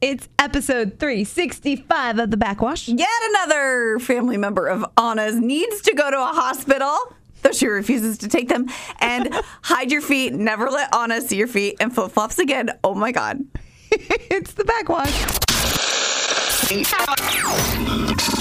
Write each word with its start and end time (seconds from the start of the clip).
It's 0.00 0.28
episode 0.38 1.00
365 1.00 2.18
of 2.20 2.30
The 2.30 2.36
Backwash. 2.36 2.86
Yet 2.86 3.08
another 3.30 3.98
family 3.98 4.36
member 4.36 4.68
of 4.68 4.84
Anna's 4.96 5.40
needs 5.40 5.80
to 5.82 5.94
go 5.94 6.08
to 6.08 6.16
a 6.16 6.26
hospital, 6.26 6.96
though 7.42 7.50
she 7.50 7.66
refuses 7.66 8.16
to 8.18 8.28
take 8.28 8.48
them. 8.48 8.66
And 9.00 9.34
hide 9.62 9.90
your 9.90 10.00
feet. 10.00 10.34
Never 10.34 10.70
let 10.70 10.94
Anna 10.94 11.20
see 11.20 11.36
your 11.36 11.48
feet 11.48 11.78
and 11.80 11.92
flip 11.92 12.12
flops 12.12 12.38
again. 12.38 12.70
Oh 12.84 12.94
my 12.94 13.10
God. 13.10 13.40
it's 13.90 14.52
The 14.52 14.64
Backwash. 14.64 15.10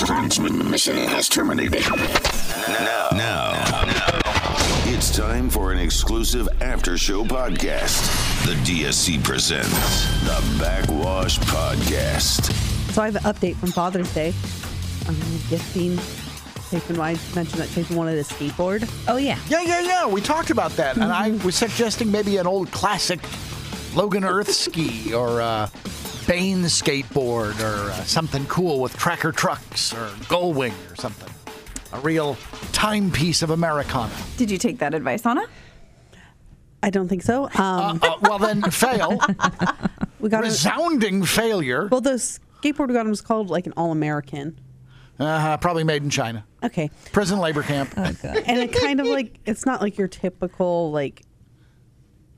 Transmission 0.05 0.97
has 1.07 1.27
terminated. 1.27 1.81
Now, 2.67 3.07
now, 3.13 3.46
it's 3.46 3.46
time 5.17 5.49
for 5.49 5.71
an 5.71 5.79
exclusive 5.79 6.47
after 6.61 6.95
show 6.95 7.25
podcast. 7.25 8.45
The 8.45 8.53
DSC 8.61 9.23
presents 9.23 9.73
the 10.19 10.59
Backwash 10.59 11.39
Podcast. 11.39 12.51
So 12.91 13.01
I 13.01 13.05
have 13.05 13.15
an 13.15 13.23
update 13.23 13.55
from 13.55 13.71
Father's 13.71 14.13
Day. 14.13 14.31
Um, 15.07 15.15
gifting. 15.49 15.97
Chapin, 16.69 16.99
I 16.99 17.17
mentioned 17.33 17.59
that 17.59 17.67
Chapin 17.69 17.95
wanted 17.95 18.19
a 18.19 18.23
skateboard. 18.23 18.87
Oh, 19.07 19.17
yeah. 19.17 19.39
Yeah, 19.49 19.61
yeah, 19.61 19.81
yeah. 19.81 20.07
We 20.07 20.21
talked 20.21 20.51
about 20.51 20.69
that, 20.73 20.97
and 20.97 21.05
I 21.05 21.31
was 21.43 21.55
suggesting 21.55 22.11
maybe 22.11 22.37
an 22.37 22.45
old 22.45 22.69
classic 22.71 23.19
Logan 23.95 24.23
Earth 24.23 24.51
ski 24.51 25.15
or 25.15 25.41
uh, 25.41 25.67
Bane 26.27 26.61
skateboard 26.65 27.59
or 27.59 27.89
uh, 27.89 28.03
something 28.03 28.45
cool 28.45 28.81
with 28.81 28.95
tracker 28.95 29.31
trucks 29.31 29.95
or 29.95 30.09
Gullwing 30.25 30.73
or 30.91 30.95
something. 30.95 31.33
A 31.93 31.99
real 32.01 32.35
timepiece 32.73 33.41
of 33.41 33.49
Americana. 33.49 34.13
Did 34.37 34.51
you 34.51 34.57
take 34.57 34.79
that 34.79 34.93
advice, 34.93 35.25
Anna? 35.25 35.45
I 36.83 36.89
don't 36.89 37.07
think 37.07 37.23
so. 37.23 37.45
Um, 37.55 37.99
Uh, 38.03 38.15
well, 38.21 38.39
then 38.39 38.61
fail. 38.71 39.19
we 40.19 40.29
got 40.29 40.43
a, 40.43 40.47
Resounding 40.47 41.23
failure. 41.23 41.87
well, 41.91 42.01
the 42.01 42.11
skateboard 42.11 42.87
we 42.89 42.93
got 42.93 43.05
him 43.05 43.09
was 43.09 43.21
called 43.21 43.49
like 43.49 43.65
an 43.67 43.73
All 43.77 43.91
American. 43.91 44.59
Uh-huh, 45.19 45.57
probably 45.57 45.83
made 45.83 46.03
in 46.03 46.09
China. 46.11 46.45
Okay, 46.63 46.91
Prison 47.11 47.39
labor 47.39 47.63
camp. 47.63 47.91
Oh, 47.97 48.03
and 48.23 48.59
it 48.59 48.71
kind 48.73 48.99
of 48.99 49.07
like 49.07 49.39
it's 49.45 49.65
not 49.65 49.81
like 49.81 49.97
your 49.97 50.07
typical 50.07 50.91
like 50.91 51.23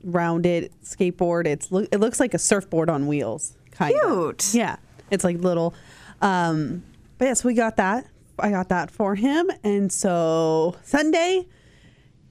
rounded 0.04 0.72
skateboard. 0.82 1.46
It's 1.46 1.70
lo- 1.70 1.86
it 1.92 1.98
looks 2.00 2.18
like 2.20 2.32
a 2.34 2.38
surfboard 2.38 2.88
on 2.88 3.06
wheels. 3.06 3.54
Kind 3.72 3.94
Cute. 4.02 4.48
Of. 4.48 4.54
Yeah, 4.54 4.76
it's 5.10 5.24
like 5.24 5.38
little. 5.38 5.74
Um, 6.22 6.82
but 7.18 7.26
yes, 7.26 7.44
we 7.44 7.52
got 7.54 7.76
that. 7.76 8.06
I 8.42 8.50
got 8.50 8.68
that 8.70 8.90
for 8.90 9.14
him, 9.14 9.50
and 9.62 9.92
so 9.92 10.76
Sunday 10.82 11.46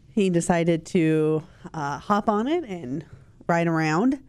he 0.09 0.29
decided 0.29 0.85
to 0.87 1.43
uh, 1.73 1.99
hop 1.99 2.29
on 2.29 2.47
it 2.47 2.63
and 2.63 3.05
ride 3.47 3.67
around, 3.67 4.19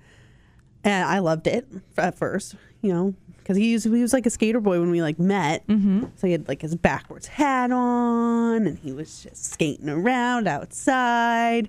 and 0.85 1.05
I 1.05 1.19
loved 1.19 1.47
it 1.47 1.67
at 1.97 2.17
first. 2.17 2.55
You 2.83 2.93
know, 2.95 3.15
because 3.37 3.57
he 3.57 3.75
was, 3.75 3.85
he 3.85 3.91
was 3.91 4.13
like 4.13 4.27
a 4.27 4.31
skater 4.31 4.61
boy 4.61 4.81
when 4.81 4.91
we 4.91 5.03
like 5.03 5.19
met. 5.19 5.67
Mm-hmm. 5.67 6.05
So 6.17 6.27
he 6.27 6.33
had 6.33 6.49
like 6.49 6.63
his 6.63 6.75
backwards 6.77 7.27
hat 7.27 7.71
on, 7.71 8.67
and 8.67 8.79
he 8.79 8.93
was 8.93 9.23
just 9.23 9.53
skating 9.53 9.89
around 9.89 10.47
outside. 10.49 11.69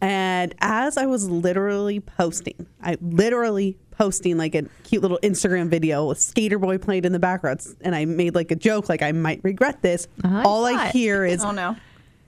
And 0.00 0.54
as 0.60 0.96
I 0.96 1.06
was 1.06 1.28
literally 1.28 2.00
posting, 2.00 2.66
I 2.82 2.98
literally 3.00 3.78
posting 3.98 4.38
like 4.38 4.54
a 4.54 4.62
cute 4.84 5.02
little 5.02 5.18
Instagram 5.22 5.68
video 5.68 6.06
with 6.06 6.18
Sk8er 6.18 6.60
Boi 6.60 6.78
playing 6.78 7.04
in 7.04 7.12
the 7.12 7.18
background, 7.18 7.60
and 7.80 7.94
I 7.94 8.04
made 8.04 8.34
like 8.34 8.50
a 8.50 8.56
joke, 8.56 8.88
like 8.88 9.02
I 9.02 9.12
might 9.12 9.40
regret 9.42 9.82
this. 9.82 10.06
I 10.24 10.42
All 10.44 10.64
I 10.64 10.74
thought- 10.76 10.92
hear 10.92 11.24
is 11.24 11.44
Oh 11.44 11.50
no. 11.50 11.76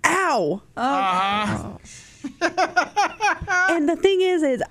ow. 0.04 0.62
Oh, 0.62 0.62
ah. 0.76 1.76
and 3.70 3.88
the 3.88 3.96
thing 3.96 4.20
is, 4.20 4.42
is 4.42 4.62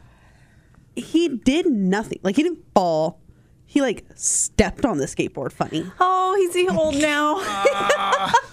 he 0.96 1.30
did 1.30 1.66
nothing. 1.66 2.20
Like 2.22 2.36
he 2.36 2.44
didn't 2.44 2.64
fall. 2.76 3.20
He 3.66 3.82
like 3.82 4.06
stepped 4.16 4.84
on 4.86 4.98
the 4.98 5.06
skateboard 5.06 5.52
funny. 5.52 5.90
Oh, 6.00 6.36
he's 6.38 6.54
he 6.54 6.68
old 6.70 6.96
now. 6.96 7.36
Ah. 7.40 8.34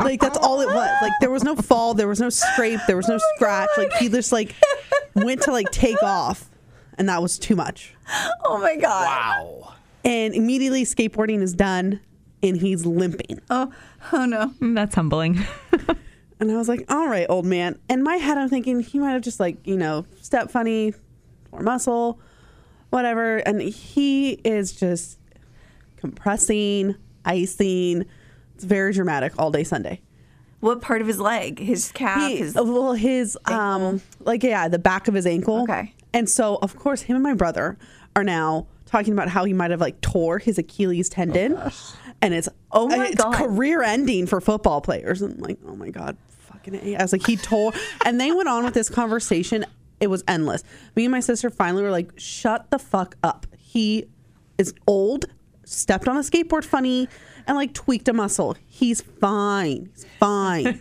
Like 0.00 0.20
that's 0.20 0.38
all 0.38 0.60
it 0.62 0.66
was. 0.66 0.90
Like 1.02 1.12
there 1.20 1.30
was 1.30 1.44
no 1.44 1.54
fall, 1.54 1.92
there 1.94 2.08
was 2.08 2.18
no 2.20 2.28
scrape, 2.30 2.80
there 2.86 2.96
was 2.96 3.08
no 3.08 3.16
oh 3.16 3.34
scratch. 3.36 3.68
Like 3.76 3.92
he 3.94 4.08
just 4.08 4.32
like 4.32 4.54
went 5.14 5.42
to 5.42 5.52
like 5.52 5.70
take 5.70 6.02
off, 6.02 6.48
and 6.98 7.08
that 7.08 7.22
was 7.22 7.38
too 7.38 7.56
much. 7.56 7.94
oh 8.44 8.58
my 8.58 8.76
God. 8.76 9.04
Wow. 9.04 9.74
And 10.04 10.34
immediately 10.34 10.84
skateboarding 10.84 11.42
is 11.42 11.52
done, 11.52 12.00
and 12.42 12.56
he's 12.56 12.86
limping. 12.86 13.40
Oh, 13.50 13.72
oh 14.12 14.24
no. 14.24 14.52
Mm, 14.60 14.74
That's 14.74 14.94
humbling. 14.94 15.44
And 16.38 16.52
I 16.52 16.56
was 16.56 16.68
like, 16.68 16.84
all 16.90 17.08
right, 17.08 17.26
old 17.28 17.46
man. 17.46 17.78
In 17.88 18.02
my 18.02 18.16
head, 18.16 18.36
I'm 18.36 18.48
thinking 18.48 18.80
he 18.80 18.98
might 18.98 19.12
have 19.12 19.22
just 19.22 19.40
like, 19.40 19.66
you 19.66 19.76
know, 19.76 20.04
step 20.20 20.50
funny 20.50 20.92
or 21.50 21.62
muscle, 21.62 22.20
whatever. 22.90 23.38
And 23.38 23.60
he 23.62 24.32
is 24.44 24.72
just 24.72 25.18
compressing, 25.96 26.94
icing. 27.24 28.04
It's 28.54 28.64
very 28.64 28.92
dramatic 28.92 29.32
all 29.38 29.50
day 29.50 29.64
Sunday. 29.64 30.02
What 30.60 30.82
part 30.82 31.00
of 31.00 31.06
his 31.06 31.20
leg? 31.20 31.58
His 31.58 31.90
calf? 31.92 32.30
He, 32.30 32.38
his... 32.38 32.54
well, 32.54 32.92
his, 32.92 33.38
um, 33.46 34.02
like, 34.20 34.42
yeah, 34.42 34.68
the 34.68 34.78
back 34.78 35.08
of 35.08 35.14
his 35.14 35.26
ankle. 35.26 35.62
Okay. 35.62 35.94
And 36.16 36.28
so, 36.28 36.56
of 36.62 36.74
course, 36.76 37.02
him 37.02 37.14
and 37.16 37.22
my 37.22 37.34
brother 37.34 37.76
are 38.16 38.24
now 38.24 38.66
talking 38.86 39.12
about 39.12 39.28
how 39.28 39.44
he 39.44 39.52
might 39.52 39.70
have 39.70 39.80
like 39.80 40.00
tore 40.00 40.38
his 40.38 40.56
Achilles 40.58 41.08
tendon. 41.10 41.58
and 42.22 42.32
it's, 42.32 42.48
Oh 42.72 42.88
my 42.88 43.08
it's 43.08 43.22
God. 43.22 43.34
career 43.34 43.82
ending 43.82 44.26
for 44.26 44.40
football 44.40 44.80
players. 44.80 45.20
And 45.22 45.34
I'm 45.34 45.40
like, 45.40 45.58
oh 45.66 45.76
my 45.76 45.90
God, 45.90 46.16
fucking 46.38 46.74
A. 46.74 46.96
I 46.96 47.02
was 47.02 47.12
like, 47.12 47.26
he 47.26 47.36
tore. 47.36 47.72
and 48.04 48.18
they 48.20 48.32
went 48.32 48.48
on 48.48 48.64
with 48.64 48.72
this 48.74 48.88
conversation. 48.88 49.66
It 50.00 50.06
was 50.08 50.24
endless. 50.26 50.62
Me 50.94 51.04
and 51.04 51.12
my 51.12 51.20
sister 51.20 51.50
finally 51.50 51.82
were 51.82 51.90
like, 51.90 52.12
shut 52.18 52.70
the 52.70 52.78
fuck 52.78 53.16
up. 53.22 53.46
He 53.58 54.06
is 54.56 54.72
old, 54.86 55.26
stepped 55.64 56.08
on 56.08 56.16
a 56.16 56.20
skateboard 56.20 56.64
funny, 56.64 57.08
and 57.46 57.56
like 57.56 57.74
tweaked 57.74 58.08
a 58.08 58.12
muscle. 58.14 58.56
He's 58.66 59.00
fine. 59.02 59.90
He's 59.94 60.06
fine. 60.18 60.80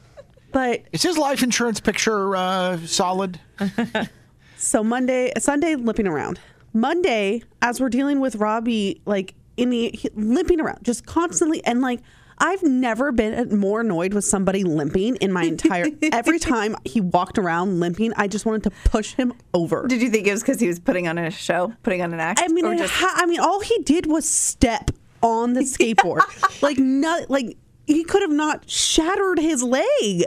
but 0.52 0.82
Is 0.92 1.02
his 1.02 1.18
life 1.18 1.42
insurance 1.42 1.78
picture 1.80 2.34
uh, 2.36 2.78
solid? 2.86 3.38
So 4.62 4.84
Monday, 4.84 5.32
Sunday, 5.38 5.74
limping 5.74 6.06
around. 6.06 6.38
Monday, 6.72 7.42
as 7.60 7.80
we're 7.80 7.88
dealing 7.88 8.20
with 8.20 8.36
Robbie, 8.36 9.02
like 9.04 9.34
in 9.56 9.70
the 9.70 9.90
he- 9.92 10.08
limping 10.14 10.60
around, 10.60 10.84
just 10.84 11.04
constantly, 11.04 11.64
and 11.64 11.80
like 11.80 12.00
I've 12.38 12.62
never 12.62 13.10
been 13.10 13.58
more 13.58 13.80
annoyed 13.80 14.14
with 14.14 14.24
somebody 14.24 14.62
limping 14.62 15.16
in 15.16 15.32
my 15.32 15.42
entire. 15.42 15.86
every 16.12 16.38
time 16.38 16.76
he 16.84 17.00
walked 17.00 17.38
around 17.38 17.80
limping, 17.80 18.12
I 18.16 18.28
just 18.28 18.46
wanted 18.46 18.62
to 18.62 18.70
push 18.84 19.14
him 19.14 19.34
over. 19.52 19.86
Did 19.88 20.00
you 20.00 20.10
think 20.10 20.28
it 20.28 20.32
was 20.32 20.42
because 20.42 20.60
he 20.60 20.68
was 20.68 20.78
putting 20.78 21.08
on 21.08 21.18
a 21.18 21.30
show, 21.32 21.74
putting 21.82 22.00
on 22.00 22.14
an 22.14 22.20
act? 22.20 22.40
I 22.40 22.46
mean, 22.46 22.64
or 22.64 22.76
just 22.76 22.94
ha- 22.94 23.14
I 23.16 23.26
mean, 23.26 23.40
all 23.40 23.60
he 23.60 23.78
did 23.80 24.06
was 24.06 24.28
step 24.28 24.92
on 25.22 25.54
the 25.54 25.62
skateboard, 25.62 26.20
like 26.62 26.78
not 26.78 27.28
like 27.28 27.56
he 27.88 28.04
could 28.04 28.22
have 28.22 28.30
not 28.30 28.70
shattered 28.70 29.40
his 29.40 29.64
leg, 29.64 30.22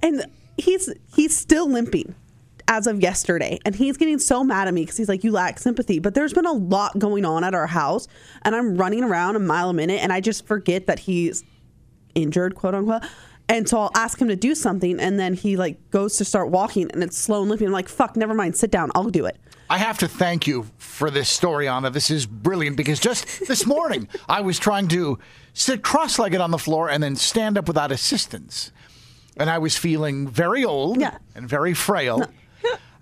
and 0.00 0.24
he's 0.56 0.88
he's 1.12 1.36
still 1.36 1.68
limping 1.68 2.14
as 2.68 2.86
of 2.86 3.00
yesterday, 3.02 3.58
and 3.64 3.74
he's 3.74 3.96
getting 3.96 4.18
so 4.18 4.42
mad 4.42 4.68
at 4.68 4.74
me 4.74 4.82
because 4.82 4.96
he's 4.96 5.08
like, 5.08 5.22
"You 5.24 5.32
lack 5.32 5.58
sympathy." 5.58 5.98
But 5.98 6.14
there's 6.14 6.32
been 6.32 6.46
a 6.46 6.52
lot 6.52 6.98
going 6.98 7.24
on 7.24 7.44
at 7.44 7.54
our 7.54 7.66
house, 7.66 8.08
and 8.42 8.54
I'm 8.56 8.76
running 8.76 9.04
around 9.04 9.36
a 9.36 9.40
mile 9.40 9.70
a 9.70 9.74
minute, 9.74 10.00
and 10.02 10.12
I 10.12 10.20
just 10.20 10.46
forget 10.46 10.86
that 10.86 11.00
he's 11.00 11.44
injured, 12.14 12.54
quote 12.54 12.74
unquote. 12.74 13.02
And 13.48 13.68
so 13.68 13.78
I'll 13.78 13.90
ask 13.94 14.18
him 14.18 14.28
to 14.28 14.36
do 14.36 14.54
something, 14.54 14.98
and 14.98 15.18
then 15.20 15.34
he 15.34 15.56
like 15.56 15.90
goes 15.90 16.16
to 16.16 16.24
start 16.24 16.50
walking, 16.50 16.90
and 16.92 17.02
it's 17.02 17.18
slow 17.18 17.40
and 17.42 17.50
limping. 17.50 17.66
I'm 17.66 17.72
like, 17.72 17.88
"Fuck, 17.88 18.16
never 18.16 18.32
mind. 18.34 18.56
Sit 18.56 18.70
down. 18.70 18.90
I'll 18.94 19.10
do 19.10 19.26
it." 19.26 19.36
I 19.68 19.78
have 19.78 19.98
to 19.98 20.08
thank 20.08 20.46
you 20.46 20.66
for 20.78 21.10
this 21.10 21.28
story, 21.28 21.68
Anna. 21.68 21.90
This 21.90 22.10
is 22.10 22.26
brilliant 22.26 22.76
because 22.76 22.98
just 23.00 23.26
this 23.48 23.66
morning 23.66 24.08
I 24.28 24.40
was 24.42 24.58
trying 24.58 24.88
to 24.88 25.18
sit 25.52 25.82
cross 25.82 26.18
legged 26.18 26.40
on 26.40 26.50
the 26.50 26.58
floor 26.58 26.88
and 26.88 27.02
then 27.02 27.16
stand 27.16 27.56
up 27.58 27.66
without 27.68 27.90
assistance. 27.92 28.72
And 29.36 29.50
I 29.50 29.58
was 29.58 29.76
feeling 29.76 30.28
very 30.28 30.64
old 30.64 31.00
Yeah. 31.00 31.16
and 31.34 31.48
very 31.48 31.74
frail. 31.74 32.26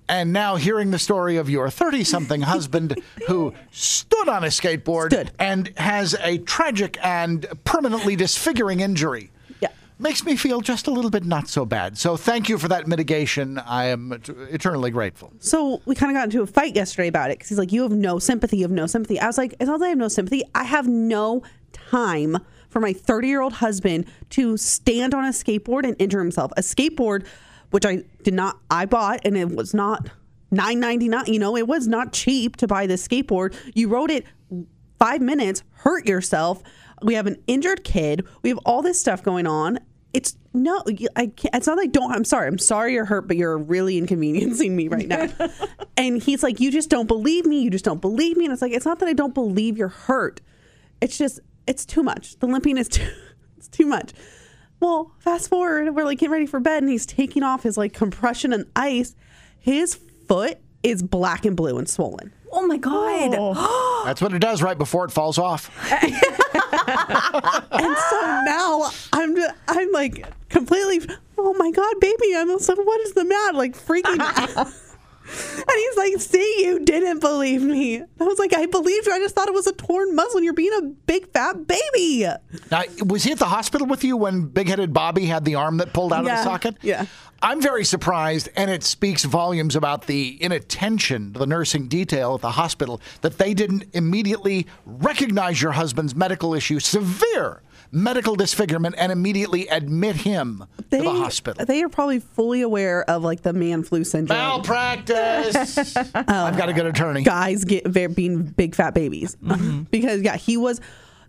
And 0.08 0.32
now 0.32 0.56
hearing 0.56 0.90
the 0.90 0.98
story 0.98 1.36
of 1.36 1.48
your 1.48 1.70
30 1.70 2.04
something 2.04 2.42
husband 2.42 3.00
who 3.28 3.54
stood 3.70 4.28
on 4.28 4.44
a 4.44 4.48
skateboard 4.48 5.06
Stood. 5.12 5.30
and 5.38 5.72
has 5.78 6.14
a 6.20 6.38
tragic 6.38 6.98
and 7.02 7.46
permanently 7.64 8.16
disfiguring 8.16 8.80
injury. 8.80 9.30
Yeah. 9.60 9.68
makes 9.98 10.24
me 10.24 10.36
feel 10.36 10.60
just 10.60 10.86
a 10.86 10.90
little 10.90 11.10
bit 11.10 11.24
not 11.24 11.48
so 11.48 11.64
bad. 11.64 11.96
So 11.96 12.16
thank 12.16 12.48
you 12.48 12.58
for 12.58 12.68
that 12.68 12.86
mitigation. 12.88 13.58
I 13.58 13.86
am 13.86 14.12
et- 14.12 14.28
eternally 14.50 14.90
grateful. 14.90 15.32
So 15.38 15.80
we 15.86 15.94
kind 15.94 16.10
of 16.10 16.16
got 16.16 16.24
into 16.24 16.42
a 16.42 16.46
fight 16.46 16.74
yesterday 16.74 17.08
about 17.08 17.30
it 17.30 17.38
because 17.38 17.48
he's 17.48 17.58
like, 17.58 17.72
"You 17.72 17.82
have 17.82 17.92
no 17.92 18.18
sympathy. 18.18 18.56
You 18.58 18.64
have 18.64 18.70
no 18.72 18.86
sympathy." 18.88 19.20
I 19.20 19.26
was 19.28 19.38
like, 19.38 19.52
"It's 19.60 19.68
not 19.68 19.78
that 19.78 19.86
I 19.86 19.88
have 19.90 19.98
no 19.98 20.08
sympathy. 20.08 20.42
I 20.54 20.64
have 20.64 20.88
no 20.88 21.42
time 21.72 22.36
for 22.68 22.80
my 22.80 22.92
30 22.92 23.28
year 23.28 23.40
old 23.40 23.52
husband 23.54 24.06
to 24.30 24.56
stand 24.56 25.14
on 25.14 25.24
a 25.24 25.28
skateboard 25.28 25.84
and 25.84 25.94
injure 26.00 26.18
himself. 26.20 26.50
A 26.56 26.62
skateboard, 26.62 27.24
which 27.72 27.84
I 27.84 28.04
did 28.22 28.34
not, 28.34 28.58
I 28.70 28.86
bought, 28.86 29.20
and 29.24 29.36
it 29.36 29.50
was 29.50 29.74
not 29.74 30.08
9.99. 30.52 31.26
You 31.28 31.38
know, 31.38 31.56
it 31.56 31.66
was 31.66 31.88
not 31.88 32.12
cheap 32.12 32.56
to 32.58 32.68
buy 32.68 32.86
this 32.86 33.06
skateboard. 33.06 33.54
You 33.74 33.88
rode 33.88 34.10
it 34.10 34.24
five 34.98 35.20
minutes, 35.20 35.64
hurt 35.72 36.06
yourself. 36.06 36.62
We 37.02 37.14
have 37.14 37.26
an 37.26 37.42
injured 37.48 37.82
kid. 37.82 38.26
We 38.42 38.50
have 38.50 38.58
all 38.64 38.82
this 38.82 39.00
stuff 39.00 39.22
going 39.22 39.46
on. 39.46 39.80
It's 40.12 40.36
no, 40.52 40.82
I 41.16 41.28
can't, 41.28 41.54
it's 41.54 41.66
not 41.66 41.78
like 41.78 41.90
don't. 41.90 42.12
I'm 42.12 42.24
sorry. 42.24 42.46
I'm 42.46 42.58
sorry 42.58 42.92
you're 42.92 43.06
hurt, 43.06 43.26
but 43.26 43.38
you're 43.38 43.56
really 43.56 43.96
inconveniencing 43.96 44.76
me 44.76 44.88
right 44.88 45.08
now. 45.08 45.28
and 45.96 46.22
he's 46.22 46.42
like, 46.42 46.60
you 46.60 46.70
just 46.70 46.90
don't 46.90 47.06
believe 47.06 47.46
me. 47.46 47.62
You 47.62 47.70
just 47.70 47.84
don't 47.84 48.02
believe 48.02 48.36
me. 48.36 48.44
And 48.44 48.52
it's 48.52 48.60
like, 48.60 48.72
it's 48.72 48.84
not 48.84 48.98
that 48.98 49.08
I 49.08 49.14
don't 49.14 49.32
believe 49.32 49.78
you're 49.78 49.88
hurt. 49.88 50.42
It's 51.00 51.16
just, 51.16 51.40
it's 51.66 51.86
too 51.86 52.02
much. 52.02 52.38
The 52.40 52.46
limping 52.46 52.76
is 52.76 52.88
too, 52.88 53.08
it's 53.56 53.68
too 53.68 53.86
much. 53.86 54.12
Well, 54.82 55.12
fast 55.20 55.48
forward, 55.48 55.94
we're 55.94 56.02
like 56.02 56.18
getting 56.18 56.32
ready 56.32 56.46
for 56.46 56.58
bed, 56.58 56.82
and 56.82 56.90
he's 56.90 57.06
taking 57.06 57.44
off 57.44 57.62
his 57.62 57.78
like 57.78 57.92
compression 57.92 58.52
and 58.52 58.66
ice. 58.74 59.14
His 59.60 59.94
foot 60.26 60.58
is 60.82 61.04
black 61.04 61.44
and 61.44 61.56
blue 61.56 61.78
and 61.78 61.88
swollen. 61.88 62.32
Oh 62.50 62.66
my 62.66 62.78
god. 62.78 63.36
Oh. 63.38 64.02
That's 64.04 64.20
what 64.20 64.34
it 64.34 64.40
does 64.40 64.60
right 64.60 64.76
before 64.76 65.04
it 65.04 65.12
falls 65.12 65.38
off. 65.38 65.70
And 67.72 67.96
so 67.96 68.42
now 68.44 68.90
I'm 69.12 69.34
just, 69.34 69.54
I'm 69.68 69.90
like 69.92 70.26
completely, 70.48 71.00
oh 71.38 71.54
my 71.54 71.70
God, 71.70 71.94
baby. 72.00 72.34
I'm 72.36 72.50
also, 72.50 72.74
what 72.74 73.00
is 73.02 73.12
the 73.12 73.24
matter? 73.24 73.56
Like 73.56 73.76
freaking 73.76 74.18
out. 74.56 74.68
And 75.56 75.70
he's 75.76 75.96
like, 75.96 76.20
see, 76.20 76.64
you 76.64 76.80
didn't 76.84 77.20
believe 77.20 77.62
me. 77.62 78.00
I 78.00 78.24
was 78.24 78.38
like, 78.38 78.52
I 78.54 78.66
believed 78.66 79.06
you. 79.06 79.12
I 79.12 79.18
just 79.18 79.34
thought 79.34 79.48
it 79.48 79.54
was 79.54 79.66
a 79.66 79.72
torn 79.72 80.14
muscle 80.14 80.42
you're 80.42 80.52
being 80.52 80.72
a 80.78 80.82
big 80.82 81.30
fat 81.32 81.66
baby. 81.66 82.26
Now, 82.70 82.82
was 83.06 83.24
he 83.24 83.32
at 83.32 83.38
the 83.38 83.46
hospital 83.46 83.86
with 83.86 84.04
you 84.04 84.16
when 84.16 84.46
big 84.46 84.68
headed 84.68 84.92
Bobby 84.92 85.26
had 85.26 85.44
the 85.44 85.54
arm 85.54 85.78
that 85.78 85.92
pulled 85.92 86.12
out 86.12 86.20
of 86.20 86.26
Yeah, 86.26 86.36
the 86.36 86.44
socket? 86.44 86.76
yeah. 86.82 87.06
I'm 87.44 87.60
very 87.60 87.84
surprised, 87.84 88.48
and 88.54 88.70
it 88.70 88.84
speaks 88.84 89.24
volumes 89.24 89.74
about 89.74 90.06
the 90.06 90.40
inattention 90.40 91.32
to 91.32 91.40
the 91.40 91.46
nursing 91.46 91.88
detail 91.88 92.36
at 92.36 92.40
the 92.40 92.52
hospital 92.52 93.00
that 93.22 93.38
they 93.38 93.52
didn't 93.52 93.84
immediately 93.94 94.68
recognize 94.86 95.60
your 95.60 95.72
husband's 95.72 96.14
medical 96.14 96.54
issue, 96.54 96.78
severe 96.78 97.60
medical 97.92 98.34
disfigurement, 98.34 98.94
and 98.98 99.12
immediately 99.12 99.68
admit 99.68 100.16
him 100.16 100.64
to 100.90 100.98
the 100.98 101.10
hospital. 101.10 101.64
They 101.64 101.82
are 101.82 101.88
probably 101.88 102.18
fully 102.18 102.62
aware 102.62 103.08
of 103.08 103.22
like 103.22 103.42
the 103.42 103.52
man 103.52 103.84
flu 103.84 104.02
syndrome. 104.02 104.38
Malpractice. 104.38 105.96
Um, 106.14 106.24
I've 106.28 106.56
got 106.56 106.68
a 106.68 106.72
good 106.72 106.86
attorney. 106.86 107.22
guys 107.22 107.64
get 107.64 107.86
very, 107.86 108.06
being 108.06 108.42
big 108.42 108.74
fat 108.74 108.94
babies 108.94 109.36
mm-hmm. 109.42 109.82
because 109.90 110.22
yeah 110.22 110.36
he 110.36 110.56
was 110.56 110.80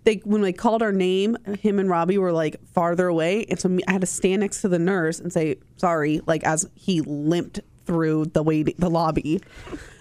they 0.04 0.16
when 0.24 0.42
they 0.42 0.54
called 0.54 0.82
our 0.82 0.92
name 0.92 1.38
him 1.60 1.80
and 1.80 1.90
robbie 1.90 2.18
were 2.18 2.32
like 2.32 2.60
farther 2.68 3.08
away 3.08 3.46
and 3.50 3.60
so 3.60 3.78
i 3.88 3.92
had 3.92 4.02
to 4.02 4.08
stand 4.08 4.42
next 4.42 4.62
to 4.62 4.68
the 4.68 4.80
nurse 4.80 5.20
and 5.20 5.32
say 5.34 5.56
sorry 5.78 6.22
like 6.26 6.44
as 6.44 6.70
he 6.76 7.02
limped 7.02 7.60
through 7.86 8.26
the 8.26 8.44
wait 8.44 8.78
the 8.80 8.90
lobby 8.90 9.42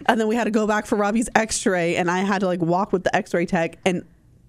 and 0.07 0.21
then 0.21 0.29
we 0.29 0.35
had 0.35 0.45
to 0.45 0.51
go 0.51 0.67
back 0.67 0.87
for 0.87 0.97
robbie's 0.97 1.29
x-ray 1.35 1.97
and 1.97 2.11
i 2.11 2.19
had 2.19 2.41
to 2.41 2.47
like 2.47 2.61
walk 2.61 2.93
with 2.93 3.05
the 3.05 3.15
x-ray 3.15 3.47
tech 3.47 3.79
and 3.85 4.05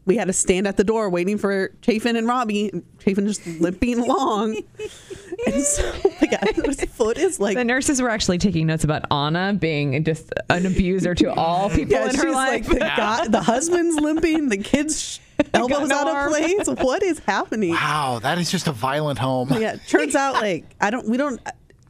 we 0.06 0.18
had 0.18 0.28
to 0.28 0.34
stand 0.34 0.68
at 0.68 0.76
the 0.78 0.84
door 0.84 1.10
waiting 1.10 1.38
for 1.38 1.72
Chafin 1.82 2.16
and 2.18 2.28
Robbie. 2.28 2.70
and 2.70 2.84
Chafin 3.00 3.26
just 3.28 3.46
limping 3.46 4.00
along. 4.00 4.62
and 5.48 5.62
so, 5.64 5.94
yeah, 6.22 6.44
his 6.66 6.84
foot 6.86 7.18
is 7.18 7.40
like 7.40 7.56
The 7.56 7.64
nurses 7.64 8.02
were 8.02 8.10
actually 8.10 8.38
taking 8.38 8.68
notes 8.68 8.84
about 8.84 9.06
Anna 9.12 9.54
being 9.54 10.04
just 10.04 10.34
an 10.50 10.66
abuser 10.66 11.16
to 11.16 11.34
all 11.34 11.70
people 11.70 11.94
Yeah, 11.94 12.10
in 12.10 12.16
her 12.16 12.32
life. 12.32 12.68
like 12.68 12.80
the 12.80 12.80
guy, 12.80 13.28
the 13.30 13.42
husband's 13.42 13.96
limping, 13.96 14.50
the 14.50 14.58
kid's 14.58 15.20
elbows 15.54 15.90
no 15.90 15.96
out 15.98 16.08
of 16.08 16.32
place. 16.32 16.68
What 16.84 17.02
is 17.04 17.20
happening? 17.20 17.72
Wow, 17.72 18.20
that 18.24 18.38
is 18.38 18.52
just 18.52 18.68
a 18.68 18.72
violent 18.72 19.20
home. 19.20 19.54
Yeah, 19.54 19.78
turns 19.88 20.16
out 20.16 20.34
like 20.36 20.76
I 20.82 20.90
don't, 20.90 21.08
we 21.08 21.18
don't 21.18 21.40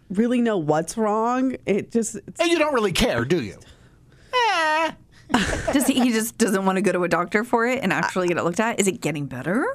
really 0.09 0.41
know 0.41 0.57
what's 0.57 0.97
wrong. 0.97 1.55
It 1.65 1.91
just, 1.91 2.15
it's, 2.15 2.39
And 2.39 2.51
you 2.51 2.59
don't 2.59 2.73
really 2.73 2.91
care, 2.91 3.25
do 3.25 3.41
you? 3.41 3.57
Eh. 4.33 4.91
Does 5.73 5.87
he, 5.87 5.95
he 5.95 6.11
just 6.11 6.37
doesn't 6.37 6.65
want 6.65 6.75
to 6.77 6.81
go 6.81 6.91
to 6.91 7.03
a 7.03 7.09
doctor 7.09 7.43
for 7.43 7.65
it 7.67 7.81
and 7.81 7.91
actually 7.91 8.27
get 8.27 8.37
it 8.37 8.43
looked 8.43 8.59
at? 8.59 8.79
Is 8.79 8.87
it 8.87 9.01
getting 9.01 9.25
better? 9.25 9.65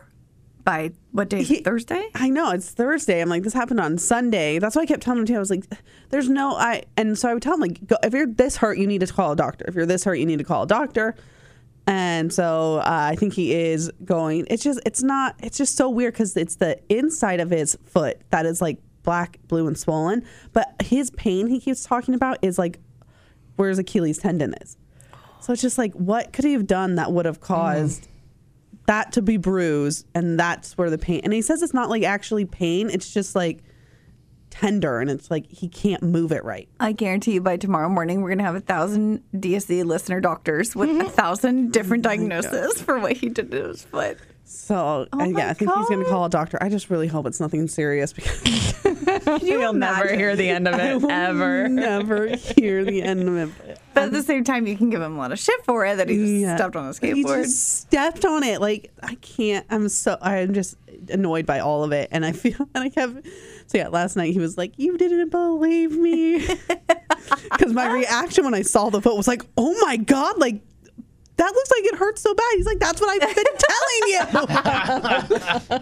By 0.64 0.92
what 1.12 1.30
day? 1.30 1.40
is 1.40 1.50
it, 1.50 1.54
He- 1.54 1.60
Thursday? 1.62 2.08
I 2.14 2.28
know 2.28 2.50
it's 2.50 2.70
Thursday. 2.70 3.20
I'm 3.20 3.28
like, 3.28 3.42
this 3.42 3.54
happened 3.54 3.80
on 3.80 3.96
Sunday. 3.98 4.58
That's 4.58 4.76
why 4.76 4.82
I 4.82 4.86
kept 4.86 5.02
telling 5.02 5.20
him 5.20 5.26
too. 5.26 5.34
I 5.36 5.38
was 5.38 5.50
like, 5.50 5.64
there's 6.10 6.28
no, 6.28 6.54
I, 6.56 6.84
and 6.96 7.18
so 7.18 7.28
I 7.28 7.34
would 7.34 7.42
tell 7.42 7.54
him 7.54 7.60
like, 7.60 7.86
go, 7.86 7.96
if 8.02 8.12
you're 8.12 8.26
this 8.26 8.56
hurt, 8.58 8.78
you 8.78 8.86
need 8.86 9.00
to 9.00 9.06
call 9.06 9.32
a 9.32 9.36
doctor. 9.36 9.64
If 9.66 9.74
you're 9.74 9.86
this 9.86 10.04
hurt, 10.04 10.16
you 10.16 10.26
need 10.26 10.38
to 10.38 10.44
call 10.44 10.64
a 10.64 10.66
doctor. 10.66 11.14
And 11.86 12.30
so 12.30 12.78
uh, 12.78 12.82
I 13.12 13.16
think 13.16 13.32
he 13.32 13.54
is 13.54 13.90
going. 14.04 14.46
It's 14.50 14.62
just, 14.62 14.78
it's 14.84 15.02
not, 15.02 15.36
it's 15.42 15.56
just 15.56 15.74
so 15.74 15.88
weird 15.88 16.12
because 16.12 16.36
it's 16.36 16.56
the 16.56 16.78
inside 16.90 17.40
of 17.40 17.48
his 17.50 17.78
foot 17.86 18.20
that 18.28 18.44
is 18.44 18.60
like 18.60 18.78
black, 19.04 19.38
blue, 19.48 19.66
and 19.66 19.78
swollen. 19.78 20.22
But 20.52 20.74
his 20.82 21.10
pain 21.12 21.46
he 21.46 21.60
keeps 21.60 21.84
talking 21.84 22.12
about 22.14 22.38
is 22.42 22.58
like 22.58 22.78
where 23.56 23.70
his 23.70 23.78
Achilles 23.78 24.18
tendon 24.18 24.54
is. 24.60 24.76
So 25.40 25.52
it's 25.52 25.62
just 25.62 25.78
like, 25.78 25.92
what 25.94 26.32
could 26.32 26.44
he 26.44 26.52
have 26.52 26.66
done 26.66 26.96
that 26.96 27.12
would 27.12 27.26
have 27.26 27.40
caused 27.40 28.08
that 28.86 29.12
to 29.12 29.22
be 29.22 29.36
bruised? 29.36 30.06
And 30.14 30.38
that's 30.38 30.76
where 30.76 30.90
the 30.90 30.98
pain. 30.98 31.20
And 31.24 31.32
he 31.32 31.42
says 31.42 31.62
it's 31.62 31.74
not 31.74 31.90
like 31.90 32.02
actually 32.02 32.44
pain, 32.44 32.90
it's 32.90 33.12
just 33.12 33.34
like 33.34 33.62
tender. 34.50 35.00
And 35.00 35.10
it's 35.10 35.30
like 35.30 35.50
he 35.50 35.68
can't 35.68 36.02
move 36.02 36.32
it 36.32 36.44
right. 36.44 36.68
I 36.80 36.92
guarantee 36.92 37.34
you 37.34 37.40
by 37.40 37.56
tomorrow 37.56 37.88
morning, 37.88 38.20
we're 38.22 38.30
going 38.30 38.38
to 38.38 38.44
have 38.44 38.56
a 38.56 38.60
thousand 38.60 39.22
DSC 39.34 39.84
listener 39.84 40.20
doctors 40.20 40.74
with 40.74 40.90
a 41.00 41.04
thousand 41.10 41.68
oh 41.68 41.70
different 41.70 42.02
diagnoses 42.02 42.80
for 42.80 42.98
what 42.98 43.12
he 43.16 43.28
did 43.28 43.50
to 43.50 43.68
his 43.68 43.84
foot. 43.84 44.18
So 44.44 45.06
oh 45.12 45.16
my 45.16 45.26
yeah, 45.26 45.50
I 45.50 45.52
think 45.52 45.70
he's 45.74 45.88
going 45.88 46.02
to 46.02 46.08
call 46.08 46.24
a 46.24 46.30
doctor. 46.30 46.56
I 46.60 46.70
just 46.70 46.88
really 46.88 47.06
hope 47.06 47.26
it's 47.26 47.38
nothing 47.38 47.68
serious 47.68 48.14
because 48.14 48.42
You'll 49.42 49.72
never 49.72 50.08
hear 50.14 50.36
the 50.36 50.48
end 50.48 50.66
of 50.68 50.74
it 50.78 51.00
will 51.00 51.10
ever. 51.10 51.68
never 51.68 52.28
hear 52.36 52.84
the 52.84 53.02
end 53.02 53.28
of 53.28 53.36
it. 53.60 53.78
But 53.94 54.04
at 54.04 54.12
the 54.12 54.22
same 54.22 54.44
time, 54.44 54.66
you 54.66 54.76
can 54.76 54.90
give 54.90 55.00
him 55.00 55.14
a 55.16 55.18
lot 55.18 55.32
of 55.32 55.38
shit 55.38 55.64
for 55.64 55.84
it 55.84 55.96
that 55.96 56.08
he 56.08 56.16
just 56.16 56.32
Yeah. 56.32 56.56
stepped 56.56 56.76
on 56.76 56.86
a 56.86 56.90
skateboard. 56.90 57.14
He 57.16 57.22
just 57.24 57.78
stepped 57.80 58.24
on 58.24 58.42
it. 58.42 58.60
Like 58.60 58.92
I 59.02 59.14
can't. 59.16 59.66
I'm 59.70 59.88
so. 59.88 60.16
I'm 60.20 60.54
just 60.54 60.76
annoyed 61.10 61.46
by 61.46 61.60
all 61.60 61.84
of 61.84 61.92
it, 61.92 62.08
and 62.12 62.24
I 62.24 62.32
feel. 62.32 62.56
And 62.74 62.84
I 62.84 62.88
kept. 62.90 63.26
So 63.66 63.76
yeah, 63.78 63.88
last 63.88 64.16
night 64.16 64.32
he 64.32 64.38
was 64.38 64.56
like, 64.56 64.72
"You 64.78 64.96
didn't 64.96 65.30
believe 65.30 65.92
me," 65.92 66.38
because 67.50 67.72
my 67.72 67.90
reaction 67.92 68.44
when 68.44 68.54
I 68.54 68.62
saw 68.62 68.88
the 68.90 69.00
foot 69.02 69.16
was 69.16 69.26
like, 69.28 69.42
"Oh 69.56 69.76
my 69.84 69.96
god!" 69.96 70.38
Like 70.38 70.60
that 71.36 71.52
looks 71.52 71.70
like 71.70 71.84
it 71.84 71.94
hurts 71.96 72.20
so 72.22 72.34
bad. 72.34 72.46
He's 72.56 72.66
like, 72.66 72.78
"That's 72.78 73.00
what 73.00 73.10
I've 73.10 73.34
been 73.34 73.44
telling 73.68 74.04
you." 74.06 74.20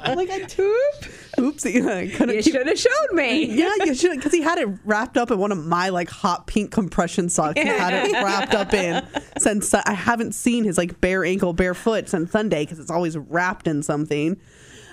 I'm 0.05 0.17
like 0.17 0.31
I 0.31 0.41
toop. 0.43 1.13
Oopsie, 1.37 1.87
I 1.87 2.33
You 2.33 2.43
should 2.43 2.67
have 2.67 2.79
showed 2.79 3.13
me. 3.13 3.45
yeah, 3.57 3.73
you 3.85 3.95
should 3.95 4.17
because 4.17 4.33
he 4.33 4.41
had 4.41 4.59
it 4.59 4.69
wrapped 4.85 5.17
up 5.17 5.31
in 5.31 5.39
one 5.39 5.53
of 5.53 5.65
my 5.65 5.91
like 5.91 6.09
hot 6.09 6.47
pink 6.47 6.71
compression 6.71 7.29
socks. 7.29 7.61
He 7.61 7.67
had 7.67 7.93
it 7.93 8.13
wrapped 8.13 8.55
up 8.55 8.73
in 8.73 9.07
since 9.39 9.73
uh, 9.75 9.83
I 9.85 9.93
haven't 9.93 10.35
seen 10.35 10.65
his 10.65 10.79
like 10.79 11.01
bare 11.01 11.25
ankle, 11.25 11.53
bare 11.53 11.75
foot 11.75 12.09
since 12.09 12.31
Sunday 12.31 12.65
because 12.65 12.79
it's 12.79 12.91
always 12.91 13.17
wrapped 13.17 13.67
in 13.67 13.83
something. 13.83 14.41